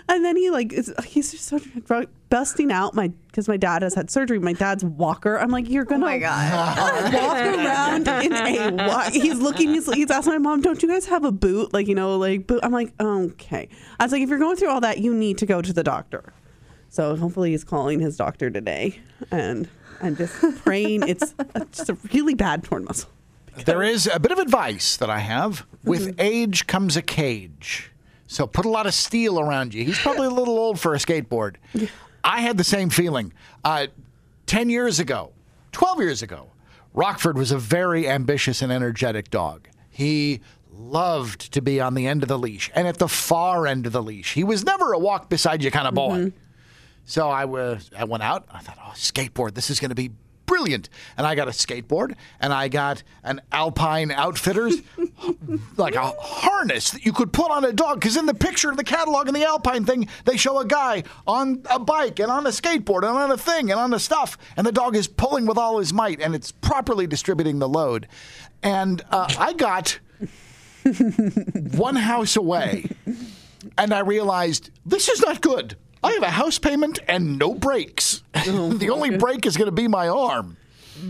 And 0.09 0.25
then 0.25 0.35
he 0.35 0.50
like 0.50 0.73
is, 0.73 0.93
he's 1.05 1.31
just 1.31 1.45
so 1.45 1.59
drunk, 1.59 2.09
busting 2.33 2.71
out 2.71 2.95
my 2.95 3.09
because 3.27 3.47
my 3.47 3.57
dad 3.57 3.83
has 3.83 3.93
had 3.93 4.09
surgery. 4.09 4.39
My 4.39 4.53
dad's 4.53 4.83
walker. 4.83 5.37
I'm 5.37 5.51
like, 5.51 5.69
you're 5.69 5.83
oh 5.83 5.85
gonna 5.85 6.05
my 6.05 6.17
God. 6.17 7.13
walk 7.13 7.37
around 7.37 8.07
in 8.07 8.33
a 8.33 8.87
walk. 8.87 9.13
He's 9.13 9.37
looking. 9.37 9.69
He's 9.69 9.93
he's 9.93 10.09
asking 10.09 10.33
my 10.33 10.39
mom, 10.39 10.61
"Don't 10.61 10.81
you 10.81 10.89
guys 10.89 11.05
have 11.05 11.25
a 11.25 11.31
boot? 11.31 11.73
Like 11.73 11.87
you 11.87 11.93
know, 11.93 12.17
like 12.17 12.47
boot." 12.47 12.61
I'm 12.63 12.71
like, 12.71 12.91
okay. 12.99 13.69
I 13.99 14.03
was 14.03 14.11
like, 14.11 14.23
if 14.23 14.29
you're 14.29 14.39
going 14.39 14.55
through 14.55 14.69
all 14.69 14.81
that, 14.81 14.97
you 14.97 15.13
need 15.13 15.37
to 15.37 15.45
go 15.45 15.61
to 15.61 15.71
the 15.71 15.83
doctor. 15.83 16.33
So 16.89 17.15
hopefully 17.15 17.51
he's 17.51 17.63
calling 17.63 17.99
his 17.99 18.17
doctor 18.17 18.49
today, 18.49 18.99
and 19.29 19.69
I'm 20.01 20.15
just 20.15 20.33
praying 20.63 21.03
it's 21.07 21.35
a, 21.37 21.65
just 21.71 21.89
a 21.89 21.97
really 22.13 22.33
bad 22.33 22.63
torn 22.63 22.85
muscle. 22.85 23.11
There 23.65 23.83
is 23.83 24.09
a 24.11 24.19
bit 24.19 24.31
of 24.31 24.39
advice 24.39 24.97
that 24.97 25.11
I 25.11 25.19
have. 25.19 25.67
With 25.83 26.07
mm-hmm. 26.07 26.19
age 26.19 26.65
comes 26.65 26.97
a 26.97 27.03
cage. 27.03 27.91
So 28.25 28.47
put 28.47 28.65
a 28.65 28.69
lot 28.69 28.87
of 28.87 28.95
steel 28.95 29.39
around 29.39 29.75
you. 29.75 29.83
He's 29.83 29.99
probably 29.99 30.25
a 30.25 30.31
little 30.31 30.57
old 30.57 30.79
for 30.79 30.95
a 30.95 30.97
skateboard. 30.97 31.57
I 32.24 32.42
had 32.42 32.58
the 32.58 32.63
same 32.63 32.89
feeling. 32.89 33.34
Uh, 33.63 33.88
10 34.46 34.70
years 34.70 35.00
ago, 35.00 35.32
12 35.72 36.00
years 36.00 36.22
ago, 36.22 36.51
Rockford 36.94 37.38
was 37.38 37.51
a 37.51 37.58
very 37.58 38.08
ambitious 38.08 38.62
and 38.62 38.72
energetic 38.72 39.30
dog. 39.30 39.68
He 39.89 40.42
loved 40.72 41.51
to 41.53 41.62
be 41.62 41.80
on 41.80 41.94
the 41.94 42.08
end 42.08 42.24
of 42.24 42.30
the 42.30 42.38
leash 42.38 42.72
and 42.75 42.88
at 42.88 42.98
the 42.98 43.08
far 43.08 43.68
end 43.68 43.86
of 43.86 43.94
the 43.94 44.01
leash. 44.01 44.34
He 44.34 44.44
was 44.44 44.63
never 44.63 44.94
a 44.94 45.00
walk 45.00 45.30
beside 45.30 45.63
you 45.63 45.72
kind 45.72 45.88
of 45.88 45.94
boy. 45.94 46.32
So 47.06 47.30
I 47.30 47.46
was 47.46 47.89
I 47.98 48.06
went 48.06 48.24
out. 48.24 48.46
I 48.51 48.60
thought, 48.60 48.77
oh, 48.80 48.94
skateboard, 48.96 49.56
this 49.56 49.70
is 49.70 49.80
going 49.80 49.89
to 49.89 49.96
be 49.96 50.12
brilliant. 50.63 50.88
And 51.17 51.27
I 51.27 51.36
got 51.36 51.50
a 51.50 51.51
skateboard 51.51 52.15
and 52.39 52.53
I 52.53 52.70
got 52.70 53.03
an 53.22 53.41
Alpine 53.51 54.12
Outfitters, 54.12 54.77
like 55.77 55.96
a 55.96 56.13
harness 56.22 56.91
that 56.91 57.05
you 57.05 57.12
could 57.12 57.34
put 57.34 57.51
on 57.51 57.65
a 57.65 57.74
dog. 57.74 58.00
Because 58.00 58.15
in 58.15 58.27
the 58.27 58.34
picture 58.34 58.70
in 58.72 58.77
the 58.77 58.84
catalog 58.86 59.27
in 59.27 59.34
the 59.34 59.43
Alpine 59.43 59.84
thing, 59.84 60.08
they 60.24 60.38
show 60.38 60.60
a 60.60 60.65
guy 60.65 61.03
on 61.27 61.63
a 61.70 61.79
bike 61.79 62.20
and 62.20 62.32
on 62.32 62.46
a 62.48 62.50
skateboard 62.50 63.00
and 63.00 63.17
on 63.17 63.29
a 63.29 63.38
thing 63.38 63.72
and 63.72 63.79
on 63.79 63.89
the 63.89 64.00
stuff. 64.00 64.38
And 64.55 64.65
the 64.65 64.72
dog 64.72 64.96
is 64.96 65.05
pulling 65.05 65.46
with 65.46 65.58
all 65.58 65.79
his 65.79 65.91
might 65.91 66.22
and 66.22 66.34
it's 66.34 66.53
properly 66.53 67.08
distributing 67.08 67.60
the 67.60 67.67
load. 67.67 68.08
And 68.62 69.01
uh, 69.12 69.34
I 69.38 69.51
got 69.51 70.00
one 71.77 71.98
house 71.98 72.38
away 72.38 72.89
and 73.77 73.93
I 73.93 74.00
realized 74.00 74.70
this 74.86 75.10
is 75.10 75.20
not 75.20 75.41
good. 75.41 75.75
I 76.03 76.12
have 76.12 76.24
a 76.24 76.29
house 76.31 76.60
payment 76.60 77.00
and 77.07 77.39
no 77.39 77.53
brakes. 77.53 78.24
the 78.33 78.89
only 78.91 79.17
brake 79.17 79.45
is 79.45 79.55
going 79.57 79.67
to 79.67 79.72
be 79.72 79.88
my 79.88 80.07
arm. 80.07 80.57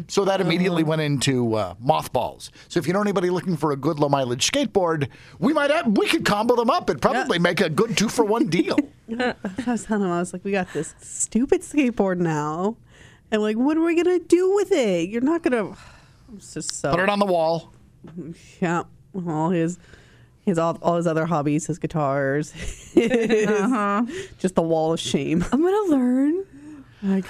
So 0.07 0.25
that 0.25 0.41
immediately 0.41 0.83
went 0.83 1.01
into 1.01 1.55
uh, 1.55 1.75
mothballs. 1.79 2.51
So 2.67 2.79
if 2.79 2.88
you 2.88 2.93
know 2.93 3.01
anybody 3.01 3.29
looking 3.29 3.57
for 3.57 3.71
a 3.71 3.75
good 3.75 4.00
low 4.00 4.09
mileage 4.09 4.50
skateboard, 4.50 5.09
we 5.39 5.53
might 5.53 5.71
have, 5.71 5.97
we 5.97 6.07
could 6.07 6.25
combo 6.25 6.55
them 6.55 6.69
up 6.69 6.89
and 6.89 7.01
probably 7.01 7.38
make 7.38 7.62
a 7.62 7.69
good 7.69 7.97
two 7.97 8.09
for 8.09 8.23
one 8.23 8.47
deal. 8.47 8.77
I 9.19 9.35
was 9.67 9.85
telling 9.85 10.05
him, 10.05 10.12
I 10.12 10.19
was 10.19 10.33
like, 10.33 10.43
we 10.43 10.51
got 10.51 10.71
this 10.73 10.95
stupid 11.00 11.62
skateboard 11.62 12.17
now. 12.17 12.77
And 13.29 13.41
like, 13.41 13.57
what 13.57 13.77
are 13.77 13.83
we 13.83 13.95
going 14.01 14.19
to 14.19 14.25
do 14.25 14.55
with 14.55 14.71
it? 14.71 15.09
You're 15.09 15.21
not 15.21 15.43
going 15.43 15.75
to. 16.39 16.51
So. 16.62 16.91
Put 16.91 17.00
it 17.00 17.09
on 17.09 17.19
the 17.19 17.25
wall. 17.25 17.73
Yeah. 18.62 18.83
All 19.27 19.50
his. 19.50 19.77
His 20.45 20.57
all, 20.57 20.77
all 20.81 20.97
his 20.97 21.07
other 21.07 21.25
hobbies, 21.25 21.67
his 21.67 21.79
guitars, 21.79 22.51
his- 22.93 23.47
just 24.39 24.55
the 24.55 24.62
wall 24.62 24.93
of 24.93 25.00
shame. 25.00 25.43
I'm 25.51 25.62
gonna 25.63 25.89
learn. 25.89 26.45
Like, 27.01 27.25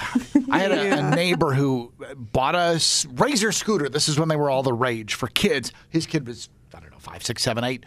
I 0.52 0.60
had 0.60 0.72
a, 0.72 1.00
a 1.00 1.16
neighbor 1.16 1.54
who 1.54 1.92
bought 2.16 2.54
a 2.54 2.80
Razor 3.14 3.52
scooter. 3.52 3.90
This 3.90 4.08
is 4.08 4.20
when 4.20 4.30
they 4.30 4.36
were 4.36 4.52
all 4.52 4.62
the 4.62 4.72
rage 4.74 5.16
for 5.16 5.28
kids. 5.28 5.72
His 5.90 6.06
kid 6.06 6.28
was, 6.28 6.48
I 6.76 6.80
don't 6.80 6.92
know, 6.92 7.00
five, 7.00 7.26
six, 7.26 7.42
seven, 7.42 7.64
eight. 7.64 7.84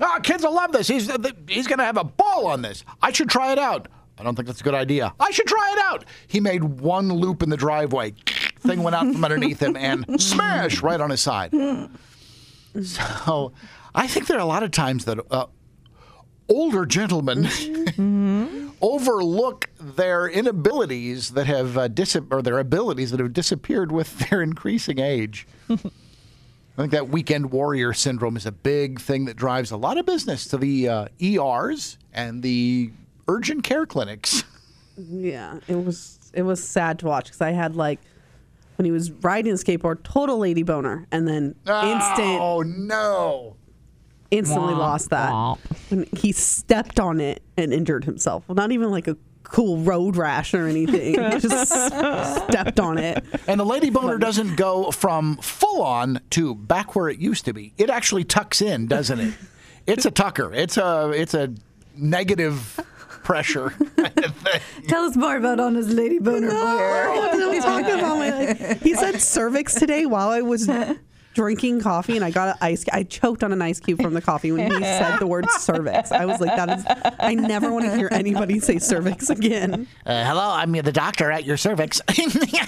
Ah, 0.00 0.20
kids 0.22 0.44
will 0.44 0.54
love 0.54 0.70
this. 0.70 0.86
He's 0.86 1.10
he's 1.48 1.66
going 1.66 1.78
to 1.80 1.84
have 1.84 1.96
a 1.96 2.04
ball 2.04 2.46
on 2.46 2.62
this. 2.62 2.84
I 3.02 3.10
should 3.10 3.28
try 3.28 3.50
it 3.50 3.58
out. 3.58 3.88
I 4.16 4.22
don't 4.22 4.36
think 4.36 4.46
that's 4.46 4.60
a 4.60 4.64
good 4.64 4.74
idea. 4.74 5.12
I 5.18 5.32
should 5.32 5.48
try 5.48 5.72
it 5.76 5.78
out. 5.84 6.04
He 6.28 6.38
made 6.38 6.62
one 6.62 7.08
loop 7.08 7.42
in 7.42 7.50
the 7.50 7.56
driveway. 7.56 8.12
Thing 8.60 8.84
went 8.84 8.94
out 8.94 9.12
from 9.12 9.24
underneath 9.24 9.60
him 9.60 9.76
and 9.76 10.20
smash 10.22 10.82
right 10.82 11.00
on 11.00 11.10
his 11.10 11.20
side. 11.20 11.52
So 12.82 13.52
I 13.94 14.06
think 14.06 14.26
there 14.26 14.36
are 14.36 14.40
a 14.40 14.46
lot 14.46 14.62
of 14.62 14.70
times 14.70 15.04
that 15.04 15.18
uh, 15.30 15.46
older 16.48 16.84
gentlemen 16.84 17.46
overlook 18.82 19.70
their 19.78 20.28
inabilities 20.28 21.30
that 21.30 21.46
have 21.46 21.78
uh, 21.78 21.88
dis- 21.88 22.16
or 22.30 22.42
their 22.42 22.58
abilities 22.58 23.10
that 23.12 23.20
have 23.20 23.32
disappeared 23.32 23.92
with 23.92 24.18
their 24.30 24.42
increasing 24.42 24.98
age. 24.98 25.46
I 25.70 25.76
think 26.76 26.90
that 26.90 27.08
weekend 27.08 27.52
warrior 27.52 27.92
syndrome 27.92 28.36
is 28.36 28.46
a 28.46 28.52
big 28.52 29.00
thing 29.00 29.26
that 29.26 29.36
drives 29.36 29.70
a 29.70 29.76
lot 29.76 29.96
of 29.96 30.06
business 30.06 30.46
to 30.48 30.58
the 30.58 30.88
uh, 30.88 31.06
ERs 31.22 31.98
and 32.12 32.42
the 32.42 32.90
urgent 33.28 33.62
care 33.62 33.86
clinics. 33.86 34.42
yeah, 34.96 35.60
it 35.68 35.76
was 35.76 36.18
it 36.32 36.42
was 36.42 36.62
sad 36.62 36.98
to 36.98 37.06
watch 37.06 37.26
because 37.26 37.40
I 37.40 37.52
had 37.52 37.76
like 37.76 38.00
when 38.76 38.86
he 38.86 38.90
was 38.90 39.12
riding 39.12 39.54
the 39.54 39.58
skateboard, 39.58 40.02
total 40.02 40.38
lady 40.38 40.64
boner, 40.64 41.06
and 41.12 41.28
then 41.28 41.54
instant 41.64 42.40
Oh 42.40 42.62
no! 42.66 43.54
Instantly 44.38 44.74
lost 44.74 45.10
that 45.10 45.30
when 45.88 46.06
he 46.16 46.32
stepped 46.32 47.00
on 47.00 47.20
it 47.20 47.42
and 47.56 47.72
injured 47.72 48.04
himself. 48.04 48.44
Well, 48.48 48.54
not 48.56 48.72
even 48.72 48.90
like 48.90 49.08
a 49.08 49.16
cool 49.42 49.78
road 49.78 50.16
rash 50.16 50.54
or 50.54 50.66
anything. 50.66 51.14
He 51.32 51.38
just 51.38 51.68
stepped 52.48 52.80
on 52.80 52.98
it. 52.98 53.24
And 53.46 53.60
the 53.60 53.64
lady 53.64 53.90
boner 53.90 54.18
doesn't 54.18 54.56
go 54.56 54.90
from 54.90 55.36
full 55.36 55.82
on 55.82 56.20
to 56.30 56.54
back 56.54 56.96
where 56.96 57.08
it 57.08 57.18
used 57.18 57.44
to 57.44 57.52
be. 57.52 57.72
It 57.78 57.90
actually 57.90 58.24
tucks 58.24 58.60
in, 58.60 58.86
doesn't 58.88 59.20
it? 59.20 59.34
It's 59.86 60.06
a 60.06 60.10
tucker. 60.10 60.52
It's 60.52 60.76
a 60.76 61.10
it's 61.14 61.34
a 61.34 61.54
negative 61.96 62.80
pressure 63.22 63.70
kind 63.96 64.24
of 64.24 64.34
thing. 64.36 64.60
Tell 64.88 65.04
us 65.04 65.16
more 65.16 65.36
about 65.36 65.60
Anna's 65.60 65.92
lady 65.92 66.18
boner 66.18 66.50
boy. 66.50 66.56
I'm 66.56 67.60
talking 67.60 67.98
about 67.98 68.18
my, 68.18 68.30
like, 68.30 68.82
he 68.82 68.94
said 68.94 69.20
cervix 69.20 69.74
today 69.74 70.04
while 70.06 70.28
I 70.30 70.40
was 70.42 70.68
drinking 71.34 71.80
coffee 71.80 72.16
and 72.16 72.24
I 72.24 72.30
got 72.30 72.48
an 72.48 72.54
ice 72.60 72.84
I 72.92 73.02
choked 73.02 73.44
on 73.44 73.52
an 73.52 73.60
ice 73.60 73.80
cube 73.80 74.00
from 74.00 74.14
the 74.14 74.22
coffee 74.22 74.52
when 74.52 74.70
he 74.70 74.78
said 74.80 75.18
the 75.18 75.26
word 75.26 75.50
cervix. 75.50 76.12
I 76.12 76.24
was 76.24 76.40
like, 76.40 76.56
that 76.56 76.78
is 76.78 76.84
I 77.18 77.34
never 77.34 77.72
want 77.72 77.84
to 77.84 77.96
hear 77.96 78.08
anybody 78.10 78.60
say 78.60 78.78
cervix 78.78 79.30
again. 79.30 79.86
Uh, 80.06 80.24
hello, 80.24 80.50
I'm 80.50 80.72
the 80.72 80.92
doctor 80.92 81.30
at 81.30 81.44
your 81.44 81.56
cervix. 81.56 82.00
yeah. 82.48 82.66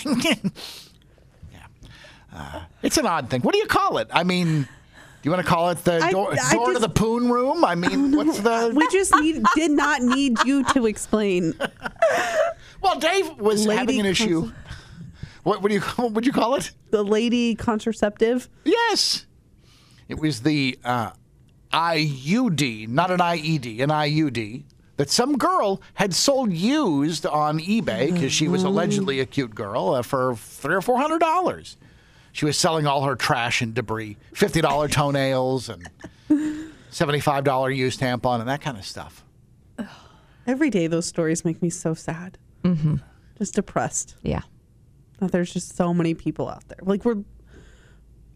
Uh, 2.35 2.62
it's 2.82 2.99
an 2.99 3.06
odd 3.06 3.30
thing. 3.30 3.40
What 3.40 3.54
do 3.54 3.58
you 3.58 3.66
call 3.66 3.99
it? 3.99 4.08
I 4.12 4.25
mean, 4.25 4.62
do 4.62 4.68
you 5.23 5.30
want 5.30 5.44
to 5.44 5.49
call 5.49 5.70
it 5.70 5.78
the 5.85 6.00
I- 6.02 6.11
door, 6.11 6.35
I 6.38 6.54
door 6.54 6.73
to 6.73 6.78
the 6.78 6.88
poon 6.88 7.30
room? 7.30 7.64
I 7.64 7.75
mean, 7.75 8.14
what's 8.16 8.40
the. 8.40 8.73
We 8.75 8.87
just 8.90 9.14
need, 9.16 9.42
did 9.54 9.70
not 9.70 10.02
need 10.02 10.44
you 10.44 10.64
to 10.75 10.87
explain. 10.87 11.54
Well, 12.82 13.00
Dave 13.00 13.38
was 13.40 13.66
Lady 13.66 13.78
having 13.78 14.00
an 14.00 14.06
issue. 14.06 14.52
Cons- 15.46 15.54
What 15.54 15.62
would 15.62 15.72
you 15.72 15.80
what 15.96 16.12
would 16.12 16.26
you 16.26 16.32
call 16.32 16.54
it? 16.56 16.72
The 16.90 17.02
lady 17.04 17.54
contraceptive. 17.54 18.48
Yes, 18.64 19.26
it 20.08 20.18
was 20.18 20.42
the 20.42 20.78
uh, 20.84 21.10
IUD, 21.72 22.88
not 22.88 23.10
an 23.10 23.18
IED, 23.20 23.80
an 23.80 23.90
IUD 23.90 24.64
that 24.96 25.10
some 25.10 25.36
girl 25.36 25.82
had 25.94 26.14
sold 26.14 26.52
used 26.52 27.26
on 27.26 27.58
eBay 27.58 28.12
because 28.12 28.32
she 28.32 28.48
was 28.48 28.62
allegedly 28.62 29.20
a 29.20 29.26
cute 29.26 29.54
girl 29.54 29.90
uh, 29.94 30.02
for 30.02 30.34
three 30.36 30.74
or 30.74 30.80
four 30.82 30.98
hundred 30.98 31.18
dollars. 31.18 31.76
She 32.32 32.44
was 32.44 32.58
selling 32.58 32.86
all 32.86 33.02
her 33.04 33.16
trash 33.16 33.62
and 33.62 33.74
debris, 33.74 34.16
fifty 34.34 34.60
dollar 34.60 34.88
toenails 34.88 35.68
and 35.70 35.88
seventy 36.90 37.20
five 37.20 37.44
dollar 37.44 37.70
used 37.70 38.00
tampon 38.00 38.40
and 38.40 38.48
that 38.48 38.60
kind 38.60 38.76
of 38.78 38.84
stuff. 38.84 39.22
Every 40.46 40.70
day 40.70 40.86
those 40.86 41.06
stories 41.06 41.44
make 41.44 41.60
me 41.60 41.70
so 41.70 41.92
sad. 41.94 42.38
Mm-hmm. 42.62 42.96
Just 43.38 43.54
depressed. 43.54 44.14
Yeah. 44.22 44.42
That 45.18 45.32
there's 45.32 45.52
just 45.52 45.76
so 45.76 45.94
many 45.94 46.14
people 46.14 46.49
out 46.49 46.66
there. 46.68 46.78
Like 46.82 47.04
we're 47.04 47.23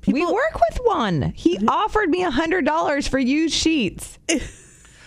we 0.07 0.25
work 0.25 0.55
with 0.55 0.81
one. 0.85 1.33
He 1.37 1.59
offered 1.69 2.09
me 2.09 2.23
a 2.23 2.31
hundred 2.31 2.65
dollars 2.65 3.07
for 3.07 3.19
used 3.19 3.55
sheets. 3.55 4.19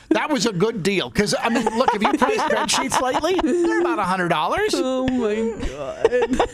That 0.09 0.29
was 0.29 0.45
a 0.45 0.53
good 0.53 0.83
deal 0.83 1.09
because 1.09 1.33
I 1.39 1.49
mean, 1.49 1.65
look, 1.75 1.91
have 1.91 2.03
you 2.03 2.13
priced 2.13 2.49
bed 2.49 2.69
sheets 2.69 3.01
lately? 3.01 3.33
They're 3.41 3.81
about 3.81 3.97
a 3.97 4.03
hundred 4.03 4.27
dollars. 4.27 4.71
Oh 4.75 5.07
my 5.07 5.65
god. 5.67 6.47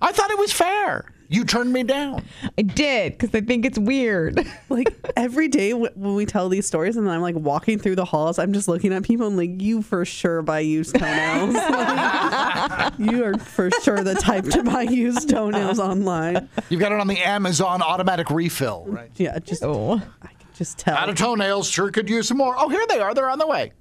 I 0.00 0.12
thought 0.12 0.30
it 0.30 0.38
was 0.38 0.50
fair. 0.50 1.12
You 1.28 1.44
turned 1.44 1.72
me 1.72 1.82
down. 1.82 2.22
I 2.56 2.62
did 2.62 3.12
because 3.12 3.34
I 3.34 3.40
think 3.40 3.64
it's 3.66 3.78
weird. 3.78 4.46
like 4.68 4.94
every 5.16 5.48
day 5.48 5.70
w- 5.72 5.90
when 5.94 6.14
we 6.14 6.24
tell 6.26 6.48
these 6.48 6.66
stories 6.66 6.96
and 6.96 7.06
then 7.06 7.12
I'm 7.14 7.20
like 7.20 7.34
walking 7.34 7.78
through 7.78 7.96
the 7.96 8.04
halls, 8.04 8.38
I'm 8.38 8.52
just 8.52 8.68
looking 8.68 8.92
at 8.92 9.02
people 9.02 9.26
and 9.26 9.36
like, 9.36 9.60
you 9.60 9.82
for 9.82 10.04
sure 10.04 10.42
buy 10.42 10.60
used 10.60 10.94
toenails. 10.96 11.54
Like, 11.66 12.92
you 12.98 13.24
are 13.24 13.38
for 13.38 13.70
sure 13.82 14.02
the 14.02 14.14
type 14.14 14.44
to 14.46 14.62
buy 14.62 14.82
used 14.82 15.28
toenails 15.30 15.78
online. 15.78 16.48
You've 16.68 16.80
got 16.80 16.92
it 16.92 17.00
on 17.00 17.06
the 17.06 17.18
Amazon 17.18 17.82
automatic 17.82 18.30
refill, 18.30 18.84
right? 18.86 19.10
Yeah, 19.16 19.38
just 19.38 19.62
Oh. 19.64 19.94
I 20.22 20.26
can 20.28 20.48
just 20.54 20.78
tell. 20.78 20.96
Out 20.96 21.08
of 21.08 21.16
toenails, 21.16 21.68
sure 21.68 21.90
could 21.90 22.08
use 22.08 22.28
some 22.28 22.38
more. 22.38 22.54
Oh, 22.58 22.68
here 22.68 22.84
they 22.88 22.98
are. 23.00 23.14
They're 23.14 23.30
on 23.30 23.38
the 23.38 23.46
way. 23.46 23.72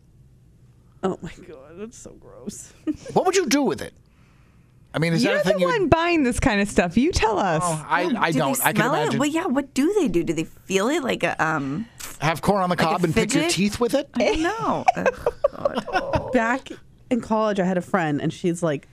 oh 1.03 1.17
my 1.21 1.31
god, 1.47 1.73
that's 1.77 1.97
so 1.97 2.11
gross. 2.11 2.73
What 3.13 3.25
would 3.25 3.35
you 3.35 3.45
do 3.47 3.61
with 3.63 3.81
it? 3.81 3.93
I 4.95 4.99
mean, 4.99 5.11
is 5.11 5.23
You're 5.23 5.35
that 5.35 5.45
a 5.45 5.53
the 5.53 5.59
you? 5.59 5.65
one 5.67 5.89
buying 5.89 6.23
this 6.23 6.39
kind 6.39 6.61
of 6.61 6.69
stuff. 6.69 6.95
You 6.97 7.11
tell 7.11 7.37
us. 7.37 7.61
Oh, 7.65 7.85
I, 7.89 8.03
I 8.17 8.31
do 8.31 8.39
don't. 8.39 8.57
They 8.57 8.63
I 8.63 8.71
can 8.73 8.75
smell 8.77 8.93
imagine. 8.93 9.15
It? 9.15 9.19
Well, 9.19 9.29
yeah. 9.29 9.45
What 9.45 9.73
do 9.73 9.93
they 9.93 10.07
do? 10.07 10.23
Do 10.23 10.33
they 10.33 10.45
feel 10.45 10.87
it 10.87 11.03
like 11.03 11.23
a 11.23 11.43
um? 11.45 11.85
Have 12.21 12.41
corn 12.41 12.63
on 12.63 12.69
the 12.69 12.75
Like 12.77 12.81
a 12.81 12.83
cob 12.91 13.03
and 13.03 13.13
pick 13.13 13.33
your 13.33 13.43
fidget? 13.43 13.55
teeth 13.57 13.79
with 13.81 13.93
it. 13.93 14.09
I 14.13 14.19
don't 14.19 14.41
know. 14.41 14.85
Ugh. 15.53 16.31
Back 16.31 16.69
in 17.09 17.19
college, 17.19 17.59
I 17.59 17.65
had 17.65 17.77
a 17.77 17.81
friend 17.81 18.21
and 18.21 18.31
she's 18.31 18.63
like, 18.63 18.87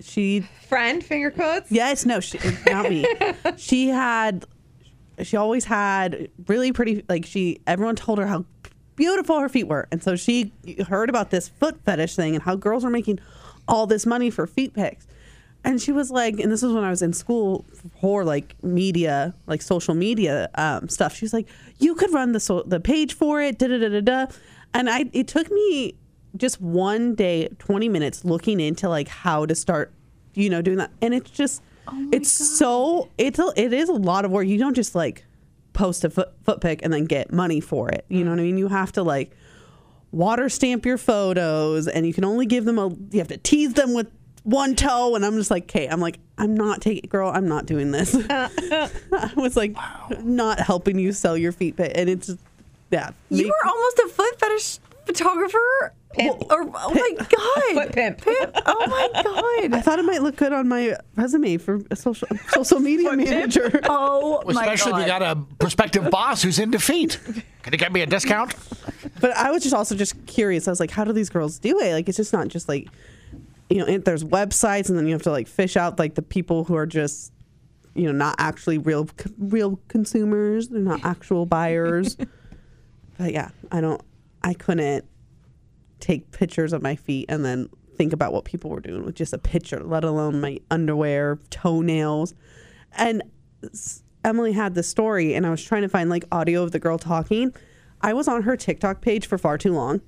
she 0.00 0.46
Friend, 0.68 1.02
finger 1.04 1.32
quotes. 1.32 1.70
Yes, 1.72 2.06
no, 2.06 2.20
she, 2.20 2.38
not 2.66 2.88
me. 2.88 3.04
she 3.56 3.88
had, 3.88 4.44
she 5.22 5.36
always 5.36 5.64
had 5.64 6.30
really 6.46 6.70
pretty. 6.72 7.04
Like 7.08 7.26
she, 7.26 7.60
everyone 7.66 7.96
told 7.96 8.18
her 8.18 8.26
how 8.28 8.44
beautiful 8.94 9.40
her 9.40 9.48
feet 9.48 9.66
were, 9.66 9.88
and 9.90 10.00
so 10.02 10.14
she 10.14 10.52
heard 10.88 11.08
about 11.08 11.30
this 11.30 11.48
foot 11.48 11.80
fetish 11.84 12.14
thing 12.14 12.34
and 12.34 12.42
how 12.44 12.54
girls 12.54 12.84
were 12.84 12.90
making 12.90 13.18
all 13.66 13.86
this 13.88 14.06
money 14.06 14.30
for 14.30 14.46
feet 14.46 14.74
pics. 14.74 15.06
And 15.64 15.80
she 15.80 15.92
was 15.92 16.10
like, 16.10 16.38
and 16.38 16.52
this 16.52 16.62
was 16.62 16.72
when 16.72 16.84
I 16.84 16.90
was 16.90 17.00
in 17.00 17.12
school 17.12 17.64
for 18.00 18.22
like 18.24 18.54
media, 18.62 19.34
like 19.46 19.62
social 19.62 19.94
media 19.94 20.50
um, 20.56 20.88
stuff. 20.88 21.14
She 21.16 21.24
was 21.24 21.32
like, 21.32 21.48
you 21.78 21.94
could 21.94 22.12
run 22.12 22.32
the 22.32 22.40
so- 22.40 22.64
the 22.66 22.80
page 22.80 23.14
for 23.14 23.40
it, 23.40 23.58
da 23.58 23.68
da 23.68 23.78
da 23.78 23.88
da 23.88 24.00
da. 24.00 24.26
And 24.74 24.90
I, 24.90 25.06
it 25.12 25.26
took 25.28 25.50
me 25.50 25.94
just 26.36 26.60
one 26.60 27.14
day, 27.14 27.48
twenty 27.58 27.88
minutes 27.88 28.24
looking 28.24 28.60
into 28.60 28.88
like 28.88 29.08
how 29.08 29.46
to 29.46 29.54
start, 29.54 29.92
you 30.34 30.50
know, 30.50 30.60
doing 30.60 30.78
that. 30.78 30.90
And 31.00 31.14
it's 31.14 31.30
just, 31.30 31.62
it's 32.12 32.30
so, 32.30 33.08
it's 33.18 33.38
a, 33.38 33.52
it 33.56 33.72
is 33.72 33.88
a 33.88 33.94
lot 33.94 34.24
of 34.24 34.30
work. 34.30 34.46
You 34.46 34.58
don't 34.58 34.74
just 34.74 34.94
like 34.94 35.24
post 35.72 36.04
a 36.04 36.10
foot, 36.10 36.32
foot 36.44 36.60
pic 36.60 36.80
and 36.82 36.92
then 36.92 37.04
get 37.04 37.32
money 37.32 37.60
for 37.60 37.88
it. 37.88 38.04
You 38.08 38.24
know 38.24 38.30
what 38.30 38.40
I 38.40 38.42
mean? 38.42 38.58
You 38.58 38.68
have 38.68 38.92
to 38.92 39.02
like 39.02 39.36
water 40.12 40.48
stamp 40.48 40.86
your 40.86 40.98
photos 40.98 41.88
and 41.88 42.06
you 42.06 42.12
can 42.12 42.24
only 42.24 42.46
give 42.46 42.64
them 42.64 42.78
a 42.78 42.88
you 43.10 43.18
have 43.18 43.28
to 43.28 43.36
tease 43.36 43.74
them 43.74 43.94
with 43.94 44.08
one 44.44 44.76
toe, 44.76 45.16
and 45.16 45.24
I'm 45.24 45.36
just 45.36 45.50
like, 45.50 45.64
okay, 45.64 45.88
I'm 45.88 46.00
like, 46.00 46.18
I'm 46.38 46.54
not 46.54 46.80
taking, 46.80 47.08
girl, 47.10 47.30
I'm 47.34 47.48
not 47.48 47.66
doing 47.66 47.90
this. 47.90 48.14
I 48.30 49.30
was 49.36 49.56
like, 49.56 49.74
not 50.22 50.60
helping 50.60 50.98
you 50.98 51.12
sell 51.12 51.36
your 51.36 51.52
feet, 51.52 51.76
but 51.76 51.96
and 51.96 52.08
it's 52.08 52.30
yeah. 52.90 53.10
You 53.30 53.44
make- 53.44 53.46
were 53.46 53.70
almost 53.70 53.98
a 53.98 54.08
foot 54.08 54.38
fetish 54.40 54.78
photographer. 55.06 55.92
Pimp. 56.12 56.44
Or, 56.48 56.70
oh 56.74 56.94
my 56.94 57.10
god. 57.18 57.84
Foot 57.86 57.92
pimp. 57.92 58.22
Oh 58.26 58.86
my 58.86 59.22
god! 59.22 59.74
I 59.76 59.80
thought 59.80 59.98
it 59.98 60.04
might 60.04 60.22
look 60.22 60.36
good 60.36 60.52
on 60.52 60.68
my 60.68 60.96
resume 61.16 61.56
for 61.56 61.80
a 61.90 61.96
social 61.96 62.28
social 62.50 62.78
media 62.78 63.12
manager. 63.16 63.80
Oh 63.88 64.40
my 64.46 64.62
Especially 64.62 64.92
god. 64.92 65.00
if 65.00 65.06
you 65.06 65.12
got 65.12 65.22
a 65.22 65.36
prospective 65.58 66.08
boss 66.12 66.40
who's 66.42 66.60
into 66.60 66.78
feet. 66.78 67.18
Can 67.62 67.72
you 67.72 67.78
get 67.78 67.92
me 67.92 68.02
a 68.02 68.06
discount? 68.06 68.54
But 69.20 69.32
I 69.32 69.50
was 69.50 69.64
just 69.64 69.74
also 69.74 69.96
just 69.96 70.24
curious. 70.26 70.68
I 70.68 70.70
was 70.70 70.78
like, 70.78 70.92
how 70.92 71.02
do 71.02 71.12
these 71.12 71.30
girls 71.30 71.58
do 71.58 71.80
it? 71.80 71.92
Like, 71.92 72.08
it's 72.08 72.16
just 72.18 72.32
not 72.32 72.46
just 72.46 72.68
like, 72.68 72.86
you 73.74 73.84
know, 73.84 73.98
there's 73.98 74.22
websites, 74.22 74.88
and 74.88 74.96
then 74.96 75.08
you 75.08 75.14
have 75.14 75.22
to 75.22 75.32
like 75.32 75.48
fish 75.48 75.76
out 75.76 75.98
like 75.98 76.14
the 76.14 76.22
people 76.22 76.62
who 76.62 76.76
are 76.76 76.86
just, 76.86 77.32
you 77.96 78.04
know, 78.04 78.12
not 78.12 78.36
actually 78.38 78.78
real 78.78 79.08
real 79.36 79.80
consumers. 79.88 80.68
They're 80.68 80.80
not 80.80 81.04
actual 81.04 81.44
buyers. 81.58 82.16
but 83.18 83.32
yeah, 83.32 83.48
I 83.72 83.80
don't. 83.80 84.00
I 84.44 84.54
couldn't 84.54 85.04
take 85.98 86.30
pictures 86.30 86.72
of 86.72 86.82
my 86.82 86.94
feet 86.94 87.26
and 87.28 87.44
then 87.44 87.68
think 87.96 88.12
about 88.12 88.32
what 88.32 88.44
people 88.44 88.70
were 88.70 88.78
doing 88.78 89.04
with 89.04 89.16
just 89.16 89.32
a 89.32 89.38
picture, 89.38 89.82
let 89.82 90.04
alone 90.04 90.40
my 90.40 90.60
underwear, 90.70 91.40
toenails, 91.50 92.32
and 92.92 93.24
Emily 94.24 94.52
had 94.52 94.76
this 94.76 94.86
story, 94.86 95.34
and 95.34 95.44
I 95.44 95.50
was 95.50 95.64
trying 95.64 95.82
to 95.82 95.88
find 95.88 96.08
like 96.08 96.24
audio 96.30 96.62
of 96.62 96.70
the 96.70 96.78
girl 96.78 96.96
talking. 96.96 97.52
I 98.02 98.12
was 98.12 98.28
on 98.28 98.42
her 98.42 98.56
TikTok 98.56 99.00
page 99.00 99.26
for 99.26 99.36
far 99.36 99.58
too 99.58 99.72
long. 99.72 100.00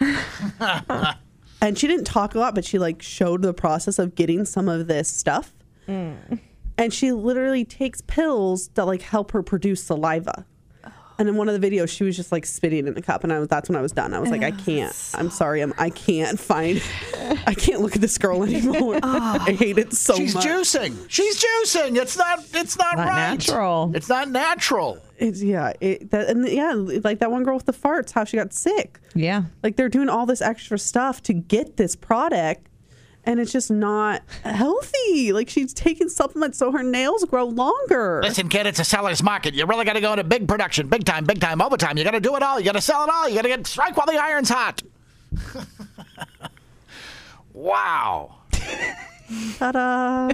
and 1.62 1.78
she 1.78 1.86
didn't 1.86 2.04
talk 2.04 2.34
a 2.34 2.38
lot, 2.38 2.54
but 2.54 2.64
she 2.64 2.78
like 2.78 3.00
showed 3.00 3.40
the 3.42 3.54
process 3.54 3.98
of 3.98 4.14
getting 4.14 4.44
some 4.44 4.68
of 4.68 4.88
this 4.88 5.08
stuff. 5.08 5.54
Mm. 5.88 6.40
And 6.76 6.92
she 6.92 7.12
literally 7.12 7.64
takes 7.64 8.00
pills 8.00 8.68
that 8.74 8.84
like 8.84 9.02
help 9.02 9.30
her 9.30 9.42
produce 9.42 9.84
saliva. 9.84 10.44
And 11.22 11.28
in 11.28 11.36
one 11.36 11.48
of 11.48 11.60
the 11.60 11.70
videos, 11.70 11.88
she 11.88 12.02
was 12.02 12.16
just 12.16 12.32
like 12.32 12.44
spitting 12.44 12.88
in 12.88 12.98
a 12.98 13.00
cup, 13.00 13.22
and 13.22 13.32
I 13.32 13.38
was 13.38 13.46
that's 13.46 13.68
when 13.68 13.76
I 13.76 13.80
was 13.80 13.92
done. 13.92 14.12
I 14.12 14.18
was 14.18 14.28
like, 14.28 14.42
I 14.42 14.50
can't. 14.50 14.92
I'm 15.14 15.30
sorry, 15.30 15.60
I'm 15.60 15.72
I 15.78 15.88
can't 15.88 16.36
find. 16.36 16.82
I 17.46 17.54
can't 17.54 17.80
look 17.80 17.94
at 17.94 18.00
this 18.00 18.18
girl 18.18 18.42
anymore. 18.42 18.98
I 19.04 19.54
hate 19.56 19.78
it 19.78 19.92
so 19.92 20.14
much. 20.14 20.20
She's 20.20 20.34
much. 20.34 20.44
juicing. 20.44 21.06
She's 21.08 21.40
juicing. 21.40 21.96
It's 21.96 22.16
not. 22.16 22.40
It's 22.52 22.76
not, 22.76 22.96
Not 22.96 23.06
right. 23.06 23.30
natural. 23.30 23.92
It's 23.94 24.08
not 24.08 24.30
natural. 24.30 24.98
It's 25.16 25.40
yeah, 25.40 25.74
it, 25.80 26.10
that, 26.10 26.28
and 26.28 26.48
yeah, 26.48 26.72
like 26.74 27.20
that 27.20 27.30
one 27.30 27.44
girl 27.44 27.54
with 27.54 27.66
the 27.66 27.72
farts, 27.72 28.10
how 28.10 28.24
she 28.24 28.36
got 28.36 28.52
sick. 28.52 28.98
Yeah. 29.14 29.44
Like 29.62 29.76
they're 29.76 29.88
doing 29.88 30.08
all 30.08 30.26
this 30.26 30.42
extra 30.42 30.76
stuff 30.76 31.22
to 31.22 31.32
get 31.32 31.76
this 31.76 31.94
product, 31.94 32.66
and 33.24 33.40
it's 33.40 33.52
just 33.52 33.70
not 33.70 34.22
healthy. 34.44 35.32
Like 35.32 35.48
she's 35.48 35.72
taking 35.72 36.08
supplements 36.08 36.58
so 36.58 36.72
her 36.72 36.82
nails 36.82 37.24
grow 37.24 37.44
longer. 37.44 38.20
Listen, 38.22 38.48
kid, 38.48 38.66
it's 38.66 38.78
a 38.78 38.84
seller's 38.84 39.22
market. 39.22 39.54
You 39.54 39.66
really 39.66 39.84
got 39.84 39.94
to 39.94 40.00
go 40.00 40.12
into 40.12 40.24
big 40.24 40.48
production, 40.48 40.88
big 40.88 41.04
time, 41.04 41.24
big 41.24 41.40
time, 41.40 41.60
overtime. 41.62 41.96
You 41.98 42.04
got 42.04 42.12
to 42.12 42.20
do 42.20 42.36
it 42.36 42.42
all. 42.42 42.58
You 42.58 42.66
got 42.66 42.72
to 42.72 42.80
sell 42.80 43.04
it 43.04 43.10
all. 43.12 43.28
You 43.28 43.34
got 43.36 43.42
to 43.42 43.48
get 43.48 43.66
strike 43.66 43.96
while 43.96 44.06
the 44.06 44.20
iron's 44.20 44.48
hot. 44.48 44.82
wow. 47.52 48.36
Ta-da! 49.58 50.26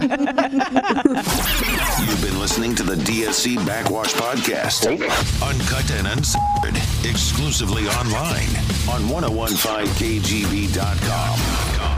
You've 2.01 2.21
been 2.21 2.39
listening 2.41 2.75
to 2.75 2.83
the 2.83 2.97
DSC 2.97 3.65
Backwash 3.65 4.13
Podcast. 4.15 4.87
Uncut 4.89 5.89
and 5.93 6.09
uncensored. 6.09 6.77
Exclusively 7.09 7.87
online 7.87 8.49
on 8.89 9.03
1015kgb.com. 9.03 11.98